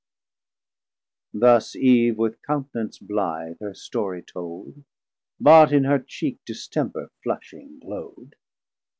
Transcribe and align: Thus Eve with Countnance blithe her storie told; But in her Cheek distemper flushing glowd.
Thus 1.31 1.75
Eve 1.75 2.17
with 2.17 2.41
Countnance 2.41 2.97
blithe 2.97 3.59
her 3.59 3.75
storie 3.75 4.23
told; 4.23 4.83
But 5.39 5.71
in 5.71 5.83
her 5.83 5.99
Cheek 5.99 6.39
distemper 6.43 7.11
flushing 7.21 7.77
glowd. 7.79 8.35